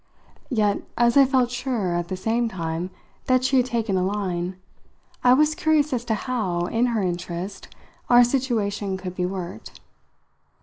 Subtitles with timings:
[0.49, 2.89] Yet, as I felt sure, at the same time,
[3.27, 4.55] that she had taken a line,
[5.23, 7.67] I was curious as to how, in her interest,
[8.09, 9.79] our situation could be worked.